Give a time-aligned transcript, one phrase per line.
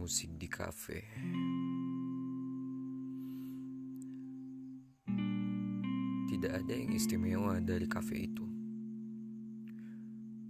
[0.00, 1.04] musik di kafe.
[6.24, 8.40] Tidak ada yang istimewa dari kafe itu.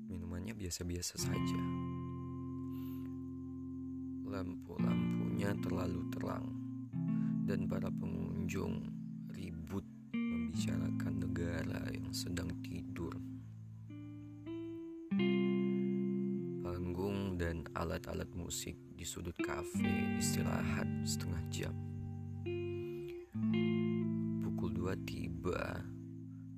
[0.07, 1.63] Minumannya biasa-biasa saja.
[4.31, 6.47] Lampu-lampunya terlalu terang
[7.51, 8.87] dan para pengunjung
[9.35, 9.83] ribut
[10.15, 12.55] membicarakan negara yang sedang
[18.31, 21.75] alat-alat musik di sudut kafe istirahat setengah jam.
[24.39, 25.83] Pukul dua tiba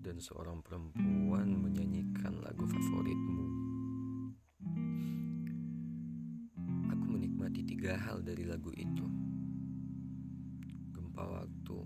[0.05, 3.47] dan seorang perempuan menyanyikan lagu favoritmu.
[6.93, 9.07] Aku menikmati tiga hal dari lagu itu.
[10.93, 11.79] Gempa waktu,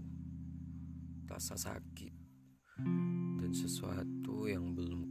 [1.31, 2.15] rasa sakit,
[3.39, 5.06] dan sesuatu yang belum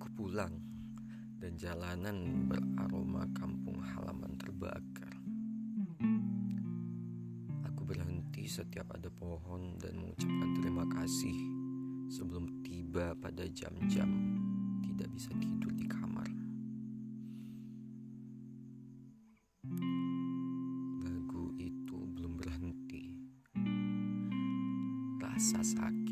[0.00, 0.56] Aku pulang
[1.36, 5.12] dan jalanan beraroma kampung halaman terbakar.
[7.68, 11.36] Aku berhenti setiap ada pohon dan mengucapkan terima kasih
[12.08, 14.08] sebelum tiba pada jam-jam
[14.80, 16.32] tidak bisa tidur di kamar.
[21.04, 23.04] Lagu itu belum berhenti.
[25.20, 26.09] Rasa sakit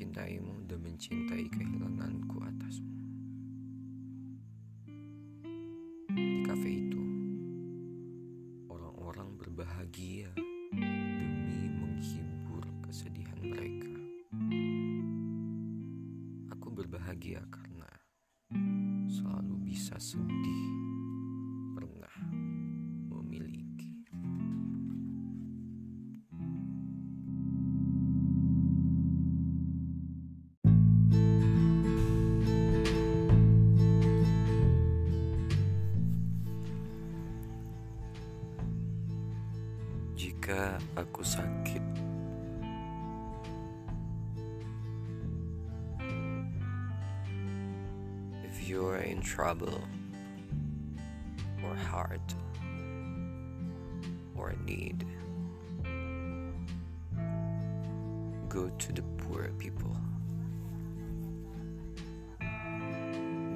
[0.00, 2.99] mencintaimu dan mencintai kehilanganku atasmu.
[49.20, 49.82] Trouble,
[51.64, 52.34] or heart,
[54.36, 55.04] or need,
[58.48, 59.96] go to the poor people.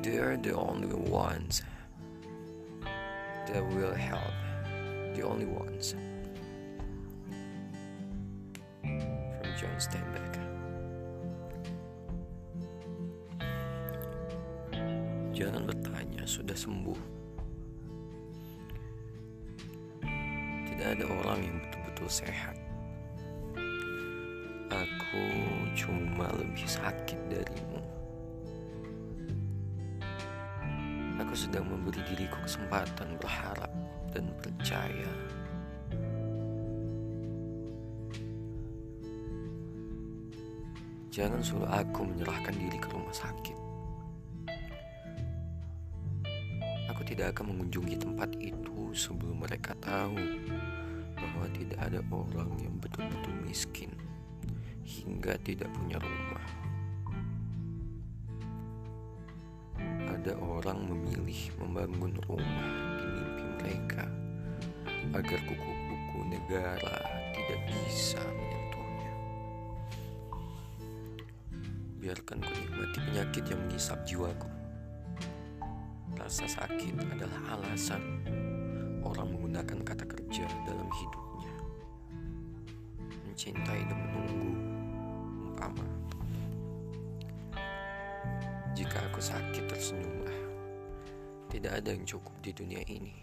[0.02, 1.62] They're the only ones
[3.48, 4.34] that will help,
[5.14, 5.94] the only ones.
[8.82, 10.33] From John Steinbeck.
[15.34, 17.00] Jangan bertanya, sudah sembuh.
[20.70, 22.54] Tidak ada orang yang betul-betul sehat.
[24.70, 25.26] Aku
[25.74, 27.82] cuma lebih sakit darimu.
[31.18, 33.70] Aku sedang memberi diriku kesempatan berharap
[34.14, 35.10] dan percaya.
[41.10, 43.63] Jangan suruh aku menyerahkan diri ke rumah sakit.
[47.04, 50.16] Tidak akan mengunjungi tempat itu sebelum mereka tahu
[51.14, 53.92] bahwa tidak ada orang yang betul-betul miskin
[54.84, 56.44] hingga tidak punya rumah.
[60.08, 64.04] Ada orang memilih membangun rumah di mimpi mereka
[65.12, 66.96] agar kuku-kuku negara
[67.36, 69.12] tidak bisa menyentuhnya.
[72.00, 74.53] Biarkan ku nikmati penyakit yang mengisap jiwaku.
[76.24, 78.00] Rasa sakit adalah alasan
[79.04, 81.52] orang menggunakan kata kerja dalam hidupnya.
[83.28, 84.52] Mencintai dan menunggu,
[85.52, 85.84] umpama.
[88.72, 90.40] Jika aku sakit tersenyumlah.
[91.52, 93.20] Tidak ada yang cukup di dunia ini.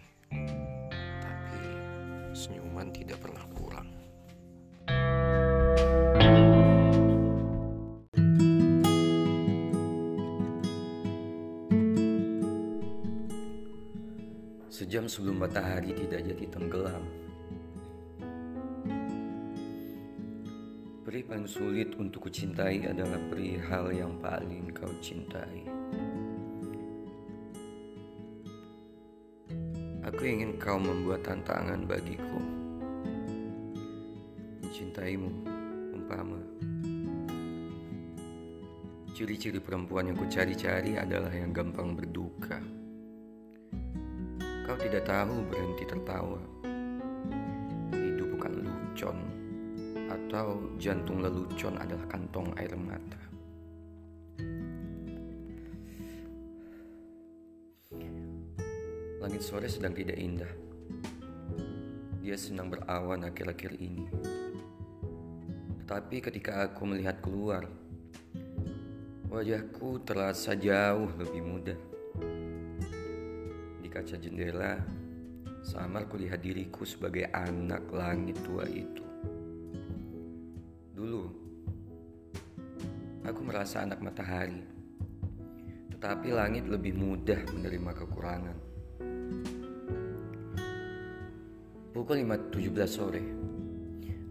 [1.26, 1.62] Tapi
[2.38, 3.90] senyuman tidak pernah kurang.
[15.02, 17.02] Sejam sebelum matahari tidak jadi tenggelam.
[21.02, 25.66] Peri paling sulit untuk kucintai adalah perihal yang paling kau cintai.
[30.06, 32.38] Aku ingin kau membuat tantangan bagiku.
[34.62, 35.34] Mencintaimu,
[35.98, 36.38] umpama.
[39.18, 42.81] Ciri-ciri perempuan yang ku cari-cari adalah yang gampang berduka.
[44.72, 46.40] Kau tidak tahu berhenti tertawa.
[47.92, 49.18] Hidup bukan lelucon,
[50.08, 53.20] atau jantung lelucon adalah kantong air mata.
[59.20, 60.48] Langit sore sedang tidak indah.
[62.24, 64.08] Dia senang berawan akhir-akhir ini.
[65.84, 67.68] Tetapi ketika aku melihat keluar,
[69.28, 71.91] wajahku terasa jauh lebih muda
[74.02, 74.82] kaca jendela,
[75.62, 79.06] samar kulihat diriku sebagai anak langit tua itu.
[80.98, 81.24] Dulu,
[83.22, 84.66] aku merasa anak matahari,
[85.94, 88.58] tetapi langit lebih mudah menerima kekurangan.
[91.94, 93.24] Pukul 5.17 sore,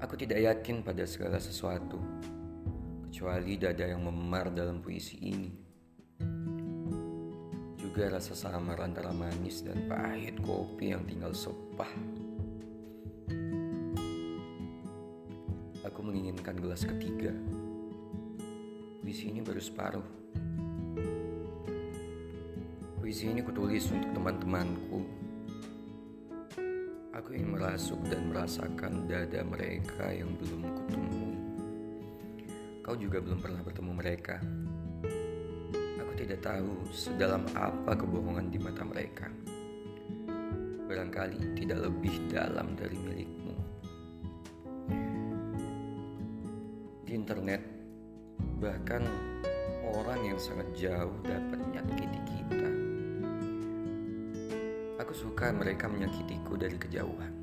[0.02, 2.02] aku tidak yakin pada segala sesuatu,
[3.06, 5.69] kecuali dada yang memar dalam puisi ini
[7.90, 11.90] juga rasa samar antara manis dan pahit kopi yang tinggal sepah.
[15.82, 17.34] Aku menginginkan gelas ketiga.
[19.02, 20.06] Puisi ini baru separuh.
[23.02, 25.02] Puisi ini kutulis untuk teman-temanku.
[27.10, 31.34] Aku ingin merasuk dan merasakan dada mereka yang belum kutemui.
[32.86, 34.38] Kau juga belum pernah bertemu mereka
[36.30, 39.26] tidak tahu sedalam apa kebohongan di mata mereka.
[40.86, 43.54] Barangkali tidak lebih dalam dari milikmu.
[47.02, 47.58] Di internet,
[48.62, 49.02] bahkan
[49.82, 52.70] orang yang sangat jauh dapat menyakiti kita.
[55.02, 57.34] Aku suka mereka menyakitiku dari kejauhan.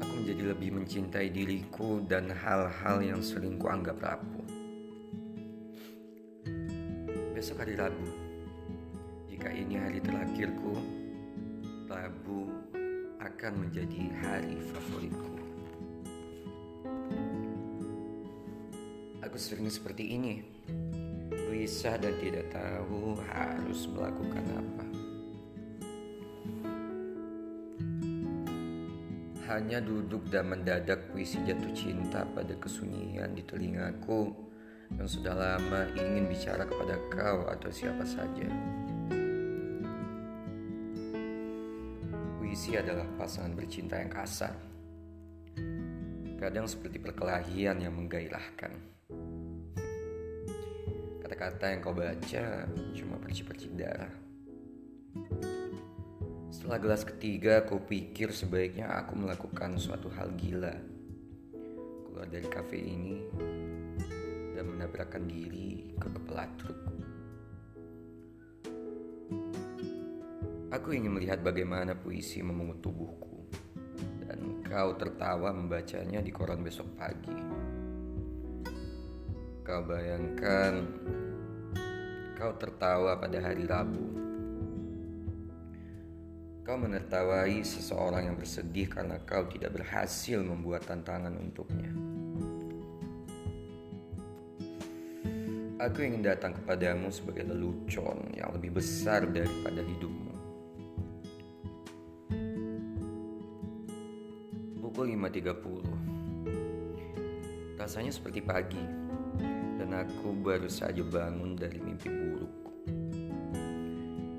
[0.00, 4.49] Aku menjadi lebih mencintai diriku dan hal-hal yang sering kuanggap rapuh
[7.80, 10.76] Jika ini hari terakhirku,
[11.88, 12.52] Rabu
[13.16, 15.40] akan menjadi hari favoritku.
[19.24, 20.44] Aku sering seperti ini,
[21.32, 24.86] gelisah dan tidak tahu harus melakukan apa.
[29.48, 34.49] Hanya duduk dan mendadak puisi jatuh cinta pada kesunyian di telingaku
[34.96, 38.48] yang sudah lama ingin bicara kepada kau atau siapa saja.
[42.40, 44.54] Puisi adalah pasangan bercinta yang kasar.
[46.40, 48.72] Kadang seperti perkelahian yang menggairahkan.
[51.20, 52.44] Kata-kata yang kau baca
[52.96, 54.10] cuma percik-percik darah.
[56.50, 60.74] Setelah gelas ketiga, aku pikir sebaiknya aku melakukan suatu hal gila.
[62.10, 63.22] Keluar dari kafe ini
[64.80, 66.80] menabrakkan diri ke kepala truk.
[70.72, 73.44] Aku ingin melihat bagaimana puisi memungut tubuhku,
[74.24, 77.36] dan kau tertawa membacanya di koran besok pagi.
[79.60, 80.80] Kau bayangkan,
[82.40, 84.08] kau tertawa pada hari Rabu.
[86.64, 92.09] Kau menertawai seseorang yang bersedih karena kau tidak berhasil membuat tantangan untuknya.
[95.80, 100.36] Aku ingin datang kepadamu sebagai lelucon yang lebih besar daripada hidupmu.
[104.76, 108.84] Pukul 5.30 Rasanya seperti pagi
[109.80, 112.52] Dan aku baru saja bangun dari mimpi buruk.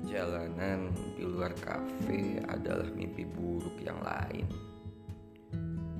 [0.06, 4.46] Jalanan di luar kafe adalah mimpi buruk yang lain.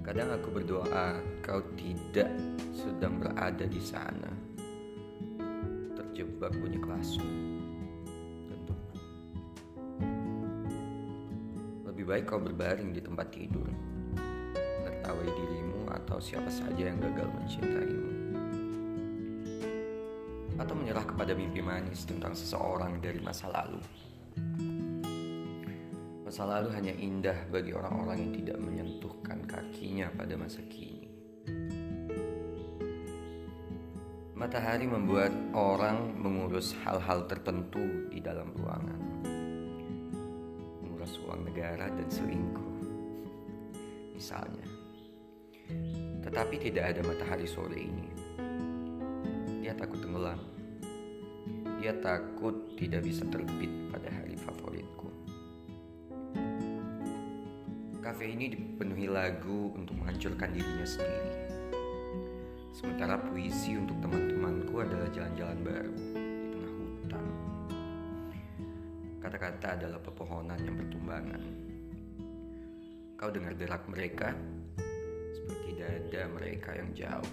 [0.06, 2.30] Kadang aku berdoa kau tidak
[2.70, 4.31] sedang berada di sana
[6.42, 7.30] terjebak bunyi klasuk
[8.50, 8.74] tentu.
[11.86, 13.70] Lebih baik kau berbaring di tempat tidur.
[14.58, 18.10] Menertawai dirimu atau siapa saja yang gagal mencintaimu.
[20.58, 23.78] Atau menyerah kepada mimpi manis tentang seseorang dari masa lalu.
[26.26, 30.91] Masa lalu hanya indah bagi orang-orang yang tidak menyentuhkan kakinya pada masa kini
[34.42, 38.98] Matahari membuat orang mengurus hal-hal tertentu di dalam ruangan.
[40.82, 42.74] Mengurus uang negara dan selingkuh.
[44.18, 44.66] Misalnya.
[46.26, 48.10] Tetapi tidak ada matahari sore ini.
[49.62, 50.42] Dia takut tenggelam.
[51.78, 55.06] Dia takut tidak bisa terbit pada hari favoritku.
[58.02, 61.51] Kafe ini dipenuhi lagu untuk menghancurkan dirinya sendiri
[62.72, 67.26] Sementara puisi untuk teman-temanku adalah jalan-jalan baru di tengah hutan.
[69.20, 71.42] Kata-kata adalah pepohonan yang bertumbangan.
[73.20, 74.32] Kau dengar derak mereka
[75.36, 77.32] seperti dada mereka yang jauh.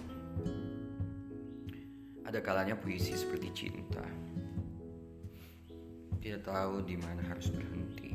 [2.28, 4.04] Ada kalanya puisi seperti cinta.
[6.20, 8.09] Tidak tahu di mana harus berhenti.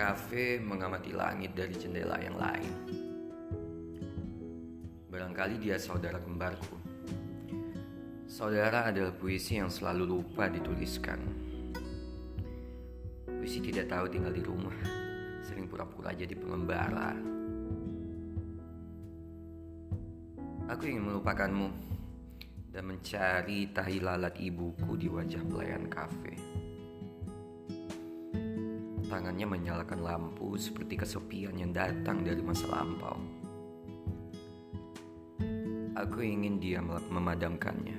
[0.00, 2.72] Kafe mengamati langit dari jendela yang lain.
[5.12, 6.80] Barangkali dia saudara kembarku.
[8.24, 11.20] Saudara adalah puisi yang selalu lupa dituliskan.
[13.28, 14.78] Puisi tidak tahu tinggal di rumah,
[15.44, 17.12] sering pura-pura jadi pengembara.
[20.72, 21.68] Aku ingin melupakanmu
[22.72, 26.49] dan mencari tahi lalat ibuku di wajah pelayan kafe.
[29.10, 33.18] Tangannya menyalakan lampu seperti kesepian yang datang dari masa lampau.
[35.98, 37.98] Aku ingin dia memadamkannya.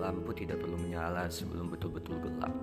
[0.00, 2.56] Lampu tidak perlu menyala sebelum betul-betul gelap.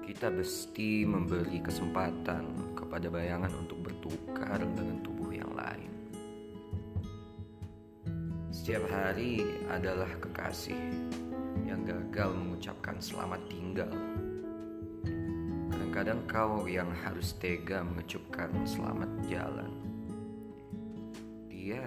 [0.00, 5.92] Kita mesti memberi kesempatan kepada bayangan untuk bertukar dengan tubuh yang lain.
[8.48, 10.80] Setiap hari adalah kekasih
[11.66, 13.90] yang gagal mengucapkan selamat tinggal.
[15.74, 19.72] Kadang-kadang kau yang harus tega mengecupkan selamat jalan.
[21.50, 21.82] Dia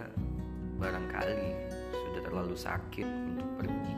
[0.76, 1.52] barangkali
[1.96, 3.98] sudah terlalu sakit untuk pergi.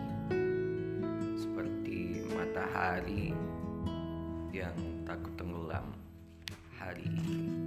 [1.42, 3.34] Seperti matahari
[4.54, 4.78] yang
[5.10, 5.90] takut tenggelam
[6.78, 7.61] hari ini.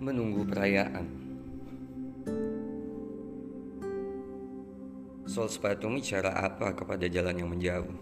[0.00, 1.06] Menunggu perayaan.
[5.28, 7.94] Soal sepatumu cara apa kepada jalan yang menjauh?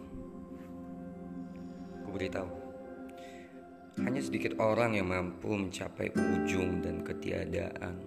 [2.06, 2.48] Ku beritahu,
[4.00, 7.98] hanya sedikit orang yang mampu mencapai ujung dan ketiadaan.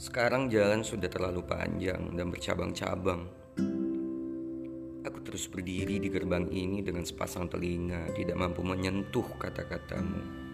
[0.00, 3.28] Sekarang jalan sudah terlalu panjang dan bercabang-cabang.
[5.04, 10.49] Aku terus berdiri di gerbang ini dengan sepasang telinga, tidak mampu menyentuh kata-katamu.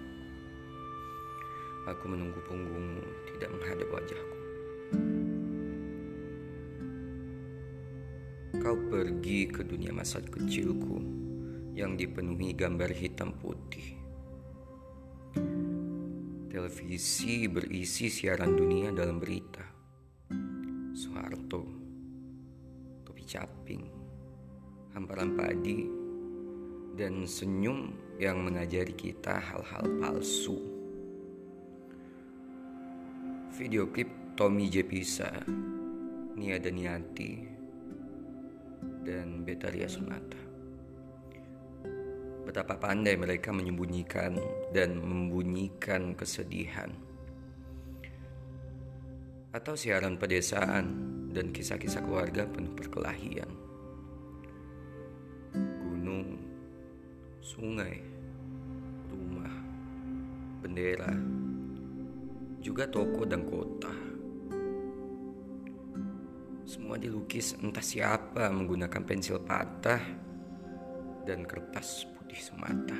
[1.87, 4.39] Aku menunggu punggungmu tidak menghadap wajahku.
[8.59, 10.99] Kau pergi ke dunia masa kecilku
[11.79, 13.95] yang dipenuhi gambar hitam putih.
[16.51, 19.63] Televisi berisi siaran dunia dalam berita.
[20.91, 21.63] Soeharto,
[23.07, 23.87] topi caping,
[24.91, 25.87] hamparan padi,
[26.99, 30.76] dan senyum yang mengajari kita hal-hal palsu
[33.57, 34.85] video klip Tommy J.
[34.85, 35.33] Pisa,
[36.37, 37.41] Nia Daniati,
[39.01, 40.37] dan Betaria Sonata.
[42.45, 44.37] Betapa pandai mereka menyembunyikan
[44.77, 46.93] dan membunyikan kesedihan.
[49.57, 50.85] Atau siaran pedesaan
[51.33, 53.49] dan kisah-kisah keluarga penuh perkelahian.
[55.57, 56.45] Gunung,
[57.41, 58.05] sungai,
[59.09, 59.55] rumah,
[60.61, 61.36] bendera,
[62.67, 63.95] juga toko dan kota.
[66.67, 70.03] Semua dilukis entah siapa menggunakan pensil patah
[71.23, 72.99] dan kertas putih semata.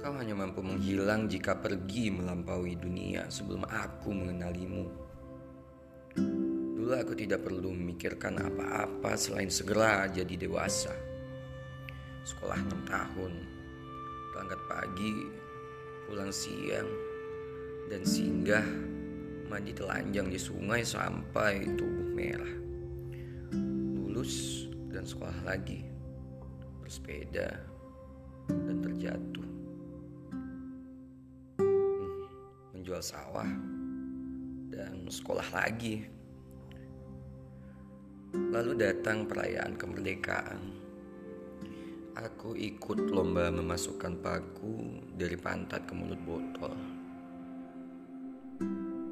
[0.00, 4.88] Kau hanya mampu menghilang jika pergi melampaui dunia sebelum aku mengenalimu.
[6.80, 10.96] Dulu aku tidak perlu memikirkan apa-apa selain segera jadi dewasa.
[12.24, 13.55] Sekolah 6 tahun,
[14.36, 15.16] berangkat pagi,
[16.04, 16.84] pulang siang,
[17.88, 18.68] dan singgah
[19.48, 22.54] mandi telanjang di sungai sampai tubuh merah.
[23.96, 25.88] Lulus dan sekolah lagi,
[26.84, 27.48] bersepeda
[28.44, 29.48] dan terjatuh.
[31.56, 32.28] Hmm,
[32.76, 33.48] menjual sawah
[34.68, 36.04] dan sekolah lagi.
[38.36, 40.85] Lalu datang perayaan kemerdekaan
[42.16, 46.72] Aku ikut lomba memasukkan paku dari pantat ke mulut botol.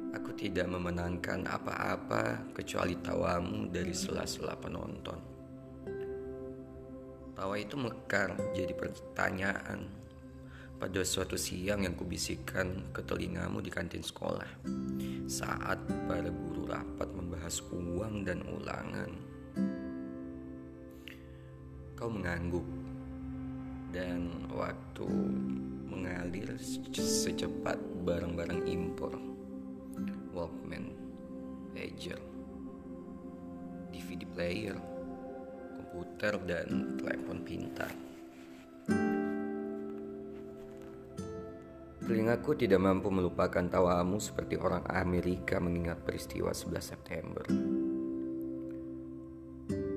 [0.09, 5.21] Aku tidak memenangkan apa-apa kecuali tawamu dari sela-sela penonton.
[7.37, 9.85] Tawa itu mekar jadi pertanyaan
[10.81, 14.65] pada suatu siang yang kubisikkan ke telingamu di kantin sekolah
[15.29, 15.77] saat
[16.09, 19.13] para guru rapat membahas uang dan ulangan.
[21.93, 22.84] Kau mengangguk
[23.95, 25.07] dan waktu
[25.87, 26.51] mengalir
[26.91, 29.15] secepat barang-barang impor
[30.35, 30.91] Walkman,
[31.71, 32.19] pager,
[33.87, 34.75] DVD player,
[35.79, 37.87] komputer dan telepon pintar.
[42.03, 47.47] Telingaku tidak mampu melupakan tawamu seperti orang Amerika mengingat peristiwa 11 September.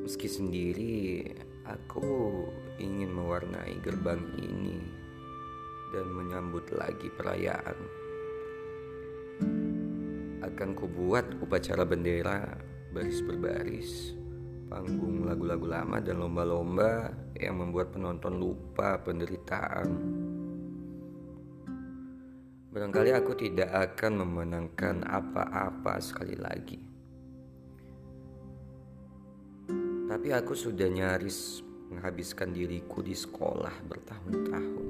[0.07, 1.35] Meski sendiri,
[1.69, 2.49] aku
[2.81, 4.81] ingin mewarnai gerbang ini
[5.93, 7.79] dan menyambut lagi perayaan.
[10.41, 12.57] Akan kubuat upacara bendera
[12.89, 14.17] baris berbaris,
[14.73, 19.89] panggung lagu-lagu lama dan lomba-lomba yang membuat penonton lupa penderitaan.
[22.69, 26.88] Barangkali aku tidak akan memenangkan apa-apa sekali lagi.
[30.19, 31.63] Tapi aku sudah nyaris
[31.95, 34.87] menghabiskan diriku di sekolah bertahun-tahun.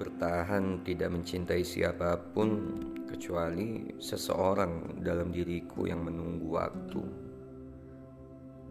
[0.00, 7.04] Bertahan tidak mencintai siapa pun kecuali seseorang dalam diriku yang menunggu waktu.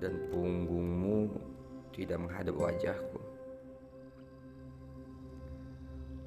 [0.02, 1.30] Dan punggungmu
[1.94, 3.22] tidak menghadap wajahku.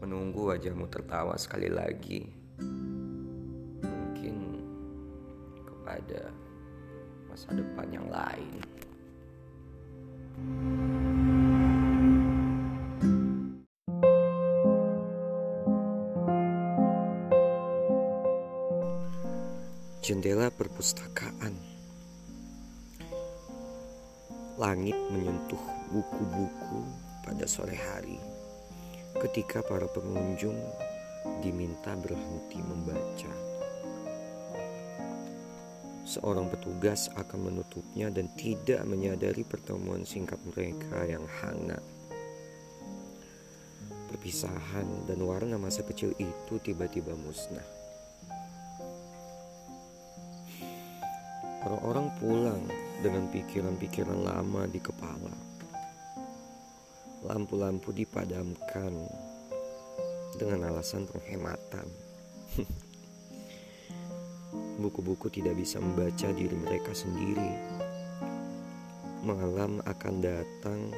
[0.07, 2.31] Menunggu wajahmu tertawa sekali lagi.
[3.83, 4.37] Mungkin
[5.67, 6.46] kepada
[7.37, 8.65] masa depan yang lain.
[20.01, 21.53] Jendela perpustakaan.
[24.57, 25.61] Langit menyentuh
[25.93, 26.81] buku-buku
[27.21, 28.17] pada sore hari
[29.21, 30.57] ketika para pengunjung
[31.45, 33.56] diminta berhenti membaca
[36.17, 41.85] seorang petugas akan menutupnya dan tidak menyadari pertemuan singkat mereka yang hangat.
[44.09, 47.69] Perpisahan dan warna masa kecil itu tiba-tiba musnah.
[51.67, 52.63] Orang-orang pulang
[53.03, 55.35] dengan pikiran-pikiran lama di kepala.
[57.27, 58.95] Lampu-lampu dipadamkan
[60.39, 62.06] dengan alasan penghematan.
[64.87, 67.51] Buku-buku tidak bisa membaca diri mereka sendiri.
[69.27, 70.95] Malam akan datang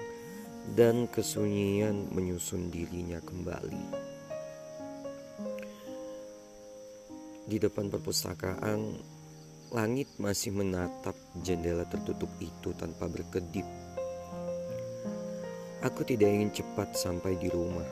[0.77, 3.85] dan kesunyian menyusun dirinya kembali.
[7.49, 9.01] Di depan perpustakaan,
[9.73, 13.65] langit masih menatap jendela tertutup itu tanpa berkedip.
[15.81, 17.89] Aku tidak ingin cepat sampai di rumah.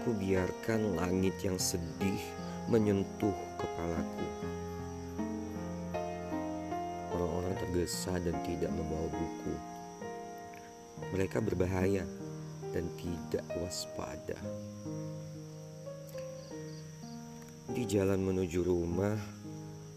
[0.00, 3.34] Ku biarkan langit yang sedih menyentuh
[3.66, 4.26] kepalaku.
[7.10, 9.54] Orang-orang tergesa dan tidak membawa buku.
[11.10, 12.06] Mereka berbahaya
[12.70, 14.38] dan tidak waspada.
[17.66, 19.18] Di jalan menuju rumah,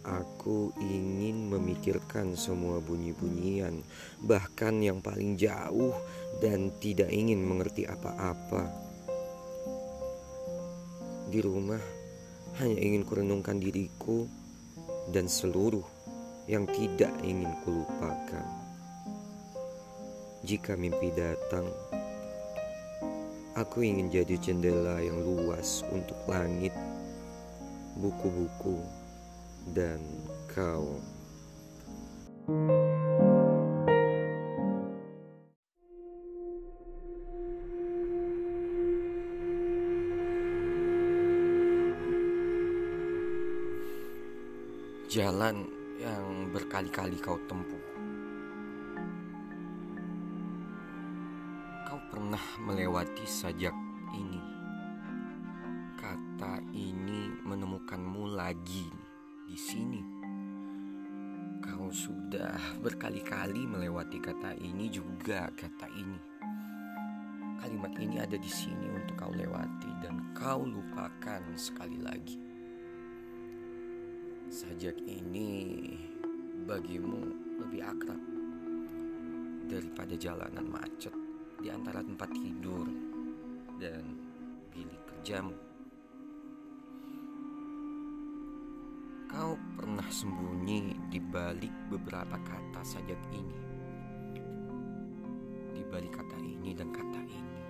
[0.04, 3.86] aku ingin memikirkan semua bunyi-bunyian,
[4.26, 5.94] bahkan yang paling jauh,
[6.42, 8.68] dan tidak ingin mengerti apa-apa.
[11.30, 11.99] Di rumah,
[12.60, 14.28] hanya ingin kurenungkan diriku
[15.16, 15.84] dan seluruh
[16.52, 18.44] yang tidak ingin kulupakan.
[20.44, 21.68] Jika mimpi datang,
[23.56, 26.76] aku ingin jadi jendela yang luas untuk langit,
[27.96, 28.84] buku-buku,
[29.72, 30.04] dan
[30.52, 31.00] kau.
[32.50, 32.79] thank you
[45.10, 45.66] jalan
[45.98, 47.82] yang berkali-kali kau tempuh.
[51.90, 53.74] Kau pernah melewati sajak
[54.14, 54.38] ini.
[55.98, 58.86] Kata ini menemukanmu lagi
[59.50, 60.02] di sini.
[61.58, 66.22] Kau sudah berkali-kali melewati kata ini juga kata ini.
[67.58, 72.49] Kalimat ini ada di sini untuk kau lewati dan kau lupakan sekali lagi.
[74.50, 75.78] Sajak ini
[76.66, 77.22] bagimu
[77.62, 78.18] lebih akrab
[79.70, 81.14] daripada jalanan macet
[81.62, 82.90] di antara tempat tidur
[83.78, 84.02] dan
[84.74, 85.54] bilik kerjamu.
[89.30, 93.60] Kau pernah sembunyi di balik beberapa kata sajak ini.
[95.78, 97.62] Di balik kata ini dan kata ini.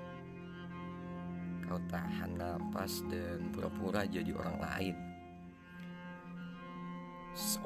[1.67, 5.08] Kau tahan nafas dan pura-pura jadi orang lain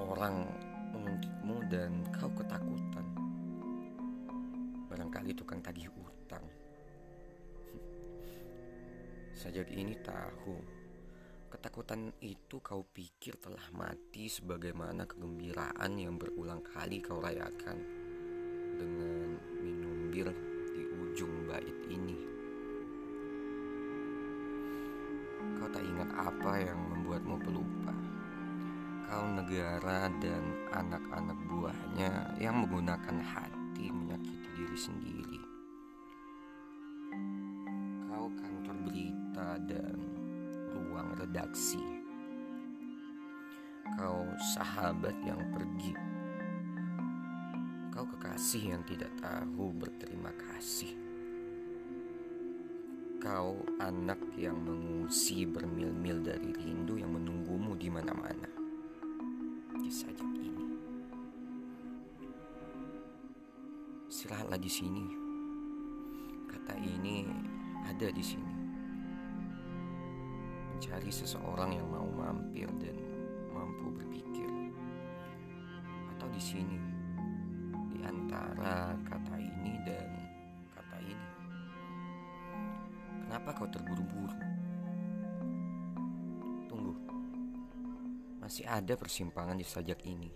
[0.03, 0.43] seorang
[0.91, 3.07] menuntutmu dan kau ketakutan.
[4.91, 6.43] Barangkali kali tukang tagih utang.
[9.39, 10.59] Sajak ini tahu
[11.47, 17.77] Ketakutan itu kau pikir telah mati sebagaimana kegembiraan yang berulang kali kau rayakan
[18.73, 20.33] dengan minum bir
[20.73, 22.17] di ujung bait ini.
[25.61, 28.02] Kau tak ingat apa yang membuatmu pelupa.
[29.13, 30.41] Kau negara dan
[30.73, 35.41] anak-anak buahnya yang menggunakan hati menyakiti diri sendiri.
[38.09, 40.01] Kau kantor berita dan
[40.73, 41.77] ruang redaksi.
[43.93, 44.25] Kau
[44.57, 45.93] sahabat yang pergi.
[47.93, 50.89] Kau kekasih yang tidak tahu berterima kasih.
[53.21, 58.62] Kau anak yang mengungsi bermil-mil dari rindu yang menunggumu di mana-mana.
[59.93, 60.73] Sajak ini.
[64.09, 65.05] Istirahatlah di sini.
[66.49, 67.29] Kata ini
[67.85, 68.53] ada di sini
[70.73, 72.97] mencari seseorang yang mau mampir dan
[73.53, 74.49] mampu berpikir.
[76.17, 76.81] Atau di sini,
[77.93, 80.09] di antara kata ini dan
[80.73, 81.29] kata ini.
[83.29, 84.52] Kenapa kau terburu-buru?
[88.53, 90.29] Masih ada persimpangan di sajak ini.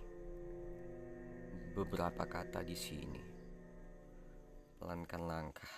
[1.78, 3.22] Beberapa kata di sini.
[4.74, 5.74] Pelankan langkah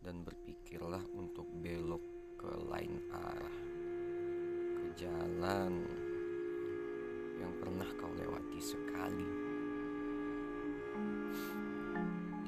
[0.00, 2.00] dan berpikirlah untuk belok
[2.40, 3.58] ke lain arah,
[4.72, 5.84] ke jalan
[7.36, 9.28] yang pernah kau lewati sekali.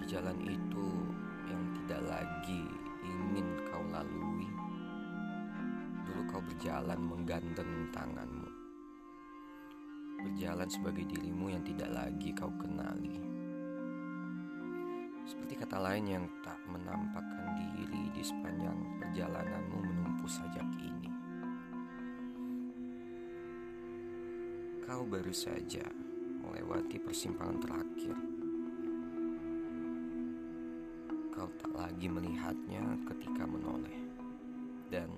[0.01, 0.88] Di jalan itu
[1.53, 2.64] yang tidak lagi
[3.05, 4.49] ingin kau lalui,
[6.09, 8.39] dulu kau berjalan menggandeng tanganmu,
[10.20, 13.16] berjalan sebagai dirimu yang tidak lagi kau kenali.
[15.30, 21.11] Seperti kata lain yang tak menampakkan diri di sepanjang perjalananmu menumpu sajak ini.
[24.83, 25.87] Kau baru saja
[26.42, 28.16] melewati persimpangan terakhir.
[31.30, 34.02] Kau tak lagi melihatnya ketika menoleh.
[34.90, 35.14] Dan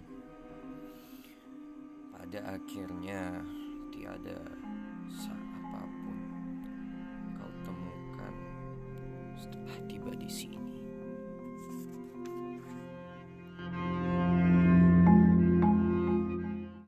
[2.12, 3.40] pada akhirnya
[3.88, 4.62] tiada